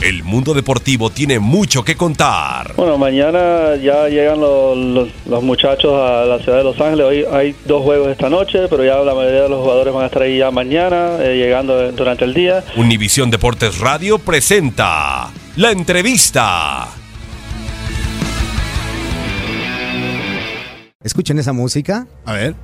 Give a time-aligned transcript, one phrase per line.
[0.00, 2.72] El mundo deportivo tiene mucho que contar.
[2.76, 7.04] Bueno, mañana ya llegan los, los- los muchachos a la ciudad de Los Ángeles.
[7.04, 10.06] Hoy hay dos juegos esta noche, pero ya la mayoría de los jugadores van a
[10.06, 12.62] estar ahí ya mañana, eh, llegando durante el día.
[12.76, 16.86] Univisión Deportes Radio presenta la entrevista.
[21.02, 22.06] Escuchen esa música.
[22.24, 22.54] A ver.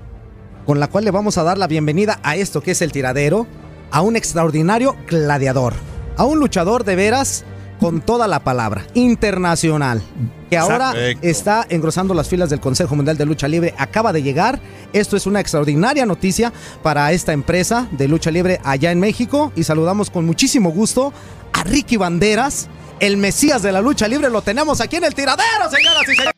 [0.67, 3.49] Con la cual le vamos a dar la bienvenida a esto que es el tiradero,
[3.91, 5.75] a un extraordinario gladiador,
[6.17, 7.45] a un luchador de veras
[7.81, 10.03] con toda la palabra, internacional,
[10.49, 11.27] que ahora Perfecto.
[11.27, 14.61] está engrosando las filas del Consejo Mundial de Lucha Libre, acaba de llegar.
[14.93, 19.65] Esto es una extraordinaria noticia para esta empresa de lucha libre allá en México y
[19.65, 21.13] saludamos con muchísimo gusto
[21.53, 22.69] a Ricky Banderas,
[23.01, 24.31] el Mesías de la lucha libre.
[24.31, 26.34] Lo tenemos aquí en el tiradero, señoras y señores.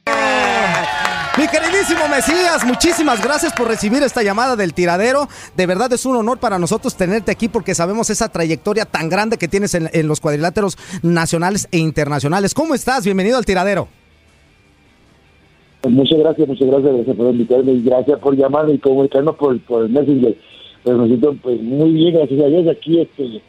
[2.09, 5.29] Mesías, muchísimas gracias por recibir esta llamada del tiradero.
[5.57, 9.39] De verdad es un honor para nosotros tenerte aquí porque sabemos esa trayectoria tan grande
[9.39, 12.55] que tienes en, en los cuadriláteros nacionales e internacionales.
[12.55, 13.05] ¿Cómo estás?
[13.05, 13.89] Bienvenido al tiradero.
[15.89, 19.85] Muchas gracias, muchas gracias, gracias por invitarme y gracias por llamarme y comunicarnos por, por
[19.85, 20.37] el Messenger.
[20.83, 23.43] Pues me siento pues, muy bien, gracias a Dios, aquí este,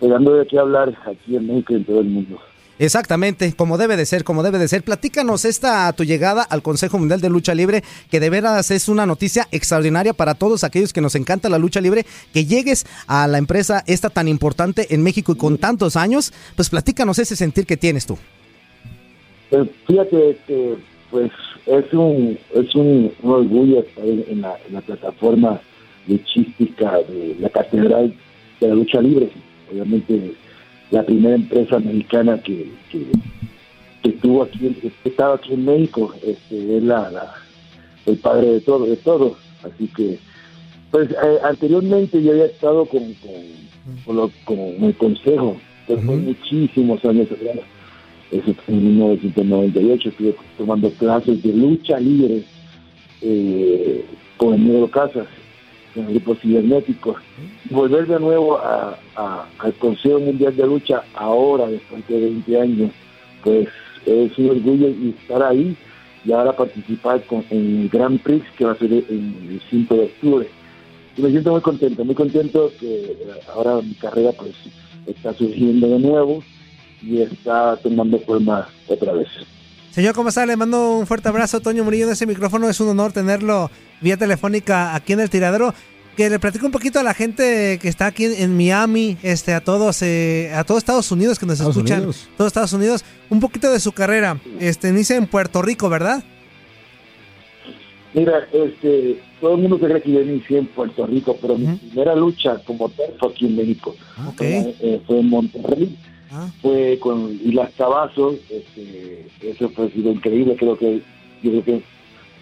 [0.00, 2.38] dando de qué hablar aquí en México y en todo el mundo.
[2.78, 4.82] Exactamente, como debe de ser, como debe de ser.
[4.82, 9.06] Platícanos esta tu llegada al Consejo Mundial de Lucha Libre, que de veras es una
[9.06, 13.38] noticia extraordinaria para todos aquellos que nos encanta la lucha libre, que llegues a la
[13.38, 17.76] empresa esta tan importante en México y con tantos años, pues platícanos ese sentir que
[17.76, 18.18] tienes tú.
[19.50, 20.74] Pues, fíjate que
[21.10, 21.30] pues
[21.66, 25.60] es un es un, orgullo estar en, en la, en la plataforma
[26.08, 28.12] luchística de la Catedral
[28.60, 29.30] de la Lucha Libre.
[29.70, 30.34] Obviamente
[30.94, 33.04] la primera empresa mexicana que, que,
[34.02, 37.34] que estuvo aquí, que estaba aquí en México, este, es la, la-
[38.06, 39.36] el padre de todo, de todo.
[39.64, 40.18] Así que,
[40.92, 43.32] pues eh, anteriormente yo había estado con, con,
[44.04, 45.56] con, lo- con el consejo,
[45.88, 47.58] pues fue muchísimos años atrás.
[48.30, 52.42] Eso fue en 1998, estuve tomando clases de lucha libre
[53.22, 54.04] eh,
[54.36, 55.26] con el Negro Casas,
[55.94, 57.16] en el grupo cibernético.
[57.70, 58.98] Volver de nuevo a,
[59.58, 62.90] al Consejo Mundial de Lucha ahora, después de 20 años,
[63.42, 63.68] pues
[64.06, 65.76] es un orgullo y estar ahí
[66.24, 70.04] y ahora participar con, en el Grand Prix que va a ser el 5 de
[70.04, 70.48] octubre.
[71.16, 73.16] Y me siento muy contento, muy contento que eh,
[73.54, 74.52] ahora mi carrera pues
[75.06, 76.42] está surgiendo de nuevo
[77.02, 79.28] y está tomando forma otra vez.
[79.94, 80.44] Señor, ¿cómo está?
[80.44, 82.68] Le mando un fuerte abrazo, Toño Murillo, en ese micrófono.
[82.68, 83.70] Es un honor tenerlo
[84.00, 85.72] vía telefónica aquí en el tiradero.
[86.16, 89.60] Que le platico un poquito a la gente que está aquí en, Miami, este, a
[89.60, 92.28] todos, eh, a todos Estados Unidos que nos Estados escuchan, Unidos.
[92.36, 94.40] todos Estados Unidos, un poquito de su carrera.
[94.58, 96.24] Este, inicia en Puerto Rico, ¿verdad?
[98.14, 101.66] Mira, este, todo el mundo se cree que yo inicié en Puerto Rico, pero mi
[101.76, 103.94] primera lucha como tal fue aquí en México.
[104.36, 105.96] Fue, eh, fue en Monterrey,
[106.60, 111.00] fue con Islas Cavazos, este, eso fue sido increíble, creo que
[111.42, 111.82] yo creo que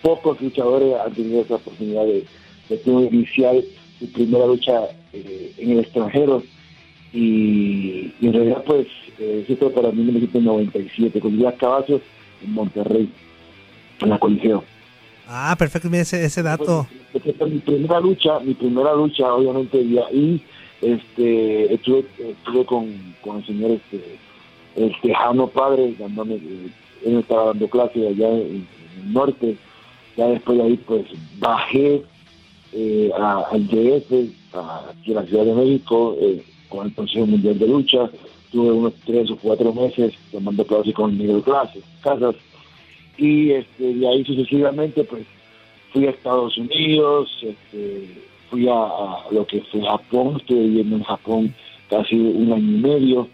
[0.02, 2.24] pocos luchadores han tenido esa oportunidad de,
[2.68, 3.56] de iniciar
[3.98, 6.42] su primera lucha eh, en el extranjero
[7.12, 8.86] Y, y en realidad, pues,
[9.18, 12.00] eh, eso fue para 1997, con Díaz Cavazos
[12.42, 13.08] en Monterrey,
[14.00, 14.64] en la Coliseo.
[15.28, 16.86] Ah, perfecto, mira ese, ese dato.
[17.12, 20.42] Pues, esta mi primera lucha, mi primera lucha, obviamente, y ahí
[20.82, 24.18] este, estuve, estuve con, con el señor este,
[24.76, 26.70] el Tejano Padre, dándome, eh,
[27.04, 29.56] él estaba dando clases allá en, el norte.
[30.16, 31.06] Ya después de ahí, pues,
[31.38, 32.02] bajé
[32.72, 37.58] eh, al DF, a, aquí a la Ciudad de México, eh, con el Consejo Mundial
[37.58, 38.10] de Lucha.
[38.50, 42.34] Tuve unos tres o cuatro meses tomando clases con Miguel Clases, Casas.
[43.16, 45.24] Y este, de ahí sucesivamente, pues,
[45.92, 48.08] fui a Estados Unidos, este,
[48.52, 51.54] fui a, lo que fue Japón, estuve viviendo en Japón
[51.88, 53.28] casi un año y medio,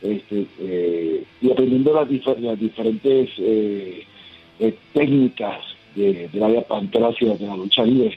[0.00, 4.04] este, eh, y aprendiendo las, difer- las diferentes eh,
[4.60, 5.58] eh, técnicas
[5.96, 8.16] de, de la vía pancracia de la lucha libre,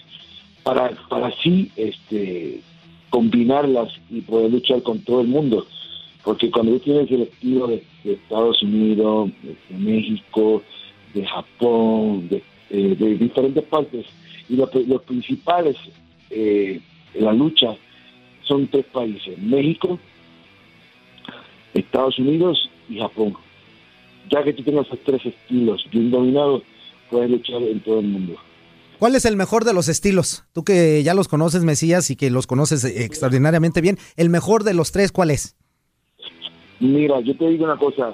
[0.63, 2.62] para, para así este,
[3.09, 5.65] combinarlas y poder luchar con todo el mundo.
[6.24, 10.62] Porque cuando tú tienes el estilo de, Estados Unidos, de, México,
[11.15, 12.44] de Japón, de,
[12.95, 14.06] de diferentes partes,
[14.48, 15.75] y lo- los principales
[16.30, 16.80] eh,
[17.13, 17.75] la lucha
[18.44, 20.00] son tres países, México,
[21.74, 23.36] Estados Unidos y Japón.
[24.31, 26.63] Ya que tú tengas esos tres estilos bien dominados,
[27.10, 28.36] puedes luchar en todo el mundo.
[29.00, 30.45] ¿Cuál es el mejor de los estilos?
[30.54, 33.98] Tú que ya los conoces, Mesías, y que los conoces eh, extraordinariamente bien.
[34.16, 35.56] ¿El mejor de los tres cuál es?
[36.80, 38.13] Mira, yo te digo una cosa,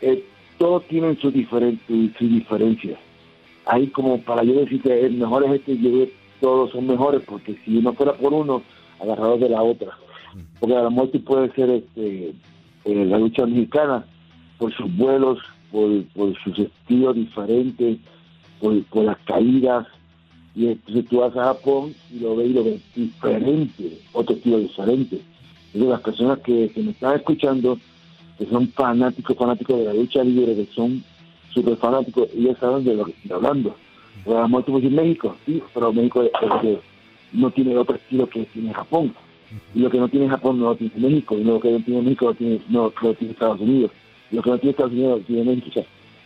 [0.00, 0.22] eh,
[0.58, 2.98] todos tienen su, diferencia.
[3.66, 6.06] Ahí como para yo decirte, el mejor es este, yo
[6.42, 8.62] todos son mejores, porque si uno fuera por uno,
[9.00, 9.96] agarrados de la otra.
[10.58, 12.34] Porque a lo mejor tú puedes ser este,
[12.84, 14.04] eh, la lucha mexicana
[14.58, 15.38] por sus vuelos,
[15.70, 17.98] por, por sus estilos diferentes,
[18.60, 19.86] por, por las caídas.
[20.54, 24.58] Y entonces tú vas a Japón y lo ves y lo ves diferente, otro estilo
[24.58, 25.22] diferente.
[25.66, 27.78] Entonces las personas que, que me están escuchando,
[28.36, 31.04] que son fanáticos, fanáticos de la lucha libre, que son
[31.54, 33.76] súper fanáticos, ellos saben de lo que estoy hablando.
[34.24, 36.30] Mejor tú puedes decir México, sí, pero México es
[36.60, 36.78] que
[37.32, 39.14] no tiene otro estilo que tiene Japón.
[39.74, 42.02] Y lo que no tiene Japón no lo tiene México, y lo que no tiene
[42.02, 43.90] México no, tiene, no lo tiene Estados Unidos.
[44.30, 45.68] Y lo que no tiene Estados Unidos lo tiene México.
[45.68, 45.84] O sea,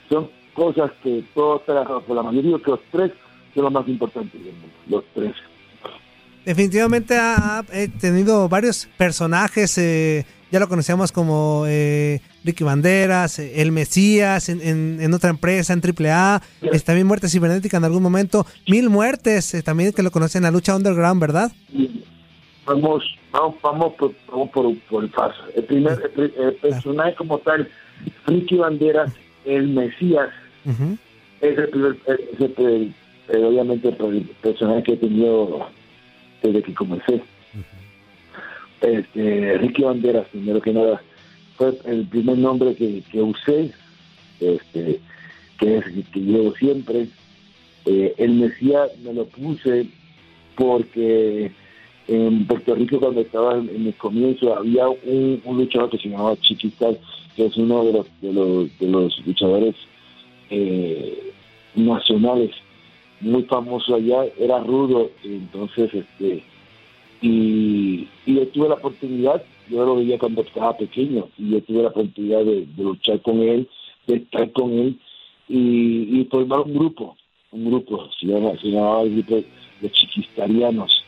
[0.08, 3.12] son cosas que todos trabajan por la mayoría, que los tres
[3.54, 5.34] son los más importantes del mundo, los tres.
[6.46, 9.76] Definitivamente ha, ha, eh, tenido varios personajes.
[9.78, 15.30] eh, ya lo conocíamos como eh, Ricky Banderas, eh, El Mesías, en, en- en otra
[15.30, 16.40] empresa, en AAA.
[16.72, 18.46] Es también Muerte Cibernética en algún momento.
[18.68, 21.50] Mil Muertes, eh, también que lo conocen en la lucha underground, ¿verdad?
[22.64, 23.02] Vamos,
[23.32, 25.34] vamos, vamos por, vamos por, por el paso.
[25.56, 27.68] El primer el, personaje como tal,
[28.28, 29.12] Ricky Banderas,
[29.44, 30.28] el Mesías,
[31.40, 32.94] es el primer, es el-
[33.44, 35.68] obviamente el personaje que he tenido
[36.42, 37.22] desde que comencé.
[38.80, 41.02] Este, Ricky Banderas, primero que nada,
[41.56, 43.72] fue el primer nombre que, que usé,
[44.40, 45.00] este,
[45.58, 47.08] que es que llevo siempre.
[47.86, 49.86] Eh, el Mesías me lo puse
[50.56, 51.50] porque
[52.08, 56.36] en Puerto Rico cuando estaba en, el comienzo había un, un luchador que se llamaba
[56.36, 56.98] Chiquistal,
[57.34, 59.74] que es uno de los de los, de los luchadores
[60.50, 61.32] eh,
[61.74, 62.50] nacionales
[63.20, 66.42] muy famoso allá, era rudo, entonces este
[67.22, 71.88] y, yo tuve la oportunidad, yo lo veía cuando estaba pequeño, y yo tuve la
[71.88, 73.68] oportunidad de, luchar con él,
[74.06, 74.98] de estar con él
[75.48, 77.16] y, y formar un grupo,
[77.52, 79.42] un grupo, se, llama, se llamaba el grupo
[79.80, 81.04] de chiquistarianos.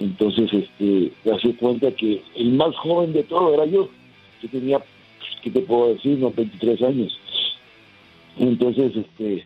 [0.00, 3.88] Entonces, este, me hacía cuenta que el más joven de todo era yo.
[4.42, 4.80] Yo tenía,
[5.42, 6.18] ¿qué te puedo decir?
[6.18, 7.18] Unos 23 años.
[8.38, 9.44] Entonces, este,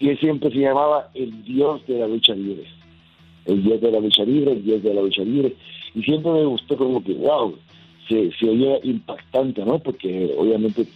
[0.00, 2.64] y él siempre se llamaba el dios de la lucha libre.
[3.46, 5.54] El dios de la lucha libre, el dios de la lucha libre.
[5.94, 7.56] Y siempre me gustó como que, wow,
[8.08, 9.78] se, se oía impactante, ¿no?
[9.78, 10.86] Porque obviamente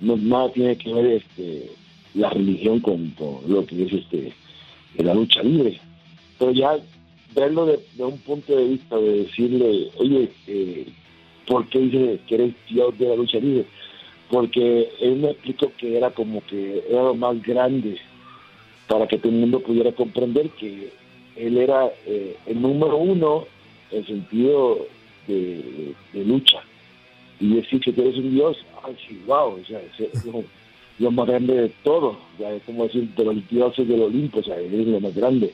[0.00, 1.70] no, nada tiene que ver este,
[2.14, 4.32] la religión con, con lo que es este,
[4.98, 5.78] la lucha libre.
[6.38, 6.76] Pero ya
[7.36, 10.86] verlo de, de un punto de vista de decirle, oye, eh,
[11.46, 13.66] ¿por qué dices que eres dios de la lucha libre?
[14.28, 17.98] Porque él me explicó que era como que era lo más grande
[18.88, 20.92] para que todo el mundo pudiera comprender que
[21.36, 23.46] él era eh, el número uno
[23.90, 24.86] en sentido
[25.26, 26.58] de, lucha.
[27.40, 30.24] Y decir que tú eres un dios, ay, sí, wow, o sea, es, es
[30.98, 34.42] lo, más grande de todo, sea, es como decir, de los dioses del Olimpo, o
[34.42, 35.52] sea, eres lo más grande.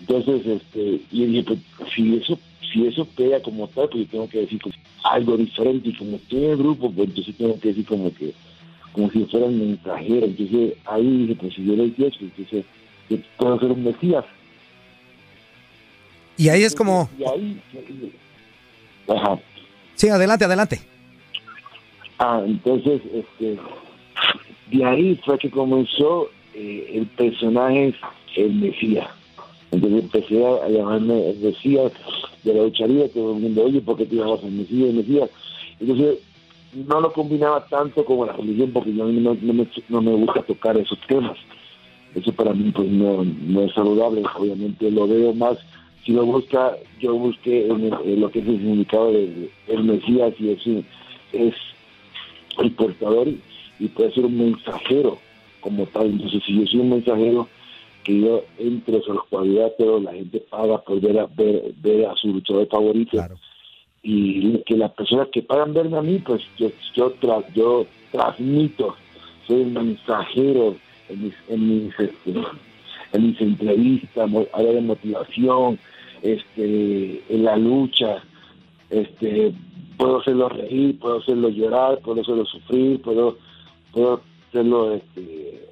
[0.00, 1.58] Entonces, este, y dije, pues,
[1.94, 2.38] si eso,
[2.72, 6.16] si eso pega como tal, pues yo tengo que decir pues, algo diferente, y como
[6.16, 8.32] estoy en el grupo, pues entonces tengo que decir como que,
[8.94, 12.64] como si fuera un mensajero, entonces ahí dije, pues si yo le Dios, entonces
[13.10, 14.24] yo puedo ser un mesías.
[16.36, 17.60] Y ahí es como, Y ahí,
[19.08, 19.38] ajá,
[19.94, 20.80] Sí, adelante, adelante.
[22.18, 23.58] Ah, entonces, este,
[24.70, 27.94] de ahí fue que comenzó eh, el personaje
[28.36, 29.08] el Mesías.
[29.70, 31.92] Entonces empecé a llamarme el Mesías
[32.42, 34.94] de la lucha libre, todo el mundo, oye, ¿por qué te llamas el Mesías, el
[34.94, 35.30] Mesías?
[35.80, 36.18] Entonces,
[36.74, 39.36] no lo combinaba tanto con la religión porque yo no,
[39.88, 41.36] no, me, gusta tocar esos temas.
[42.14, 43.22] Eso para mí pues no,
[43.62, 45.58] es saludable, obviamente lo veo más,
[46.04, 47.90] si lo busca, yo busqué en,
[48.20, 50.60] lo que es el significado del el Mesías y es,
[51.32, 51.54] es
[52.58, 53.28] el portador
[53.78, 55.18] y puede ser un mensajero
[55.60, 56.06] como tal.
[56.06, 57.48] Entonces, si yo soy un mensajero,
[58.04, 62.14] que yo entre a los cuadriláteros, la gente paga por ver a, ver, ver a
[62.14, 63.16] su luchador favorito.
[64.06, 68.94] Y que las personas que pagan verme a mí, pues yo yo, tra- yo transmito,
[69.46, 70.76] soy un mensajero
[71.08, 72.34] en mis, en mis, este,
[73.14, 75.78] en mis entrevistas, hablo de motivación,
[76.22, 78.22] este, en la lucha,
[78.90, 79.54] este,
[79.96, 83.38] puedo hacerlo reír, puedo hacerlo llorar, puedo hacerlo sufrir, puedo,
[83.90, 84.20] puedo
[84.50, 85.66] hacerlo este,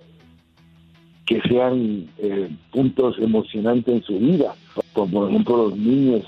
[1.27, 4.55] que sean eh, puntos emocionantes en su vida,
[4.95, 6.23] como por ejemplo los niños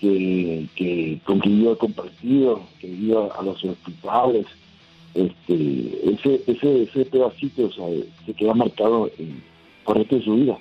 [0.00, 4.46] que, que con quien yo he compartido, que ido a los hospitales,
[5.14, 9.42] este, ese, ese, ese pedacito se queda marcado en,
[9.84, 10.58] por el resto de su vida.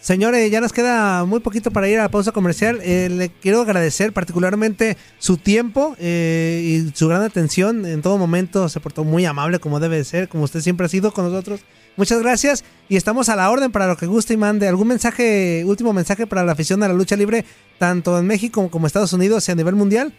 [0.00, 2.80] Señores, ya nos queda muy poquito para ir a la pausa comercial.
[2.82, 7.84] Eh, le quiero agradecer particularmente su tiempo eh, y su gran atención.
[7.84, 10.88] En todo momento se portó muy amable como debe de ser, como usted siempre ha
[10.88, 11.60] sido con nosotros.
[11.98, 14.66] Muchas gracias y estamos a la orden para lo que guste y mande.
[14.66, 17.44] ¿Algún mensaje, último mensaje para la afición a la lucha libre,
[17.76, 20.14] tanto en México como Estados Unidos y a nivel mundial?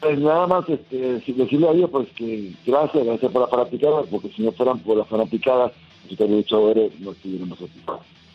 [0.00, 4.02] Pues nada más este, si decirle a Dios, pues que gracias, gracias por la fanaticada,
[4.10, 5.70] porque si no fueran por la fanaticada,
[6.04, 7.82] nosotros luchadores no estuviéramos aquí.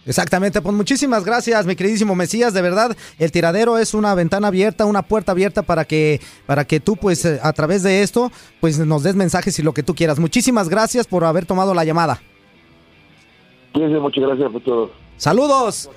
[0.05, 4.85] Exactamente, pues muchísimas gracias, mi queridísimo Mesías, de verdad, el tiradero es una ventana abierta,
[4.85, 8.31] una puerta abierta para que para que tú pues eh, a través de esto
[8.61, 10.19] pues nos des mensajes y lo que tú quieras.
[10.19, 12.21] Muchísimas gracias por haber tomado la llamada.
[13.73, 14.91] Muchas gracias por todo.
[15.17, 15.89] Saludos.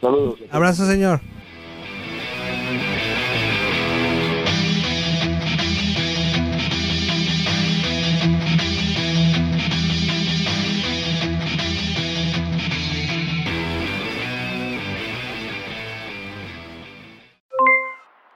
[0.00, 0.38] Saludos.
[0.50, 1.20] Abrazo, señor.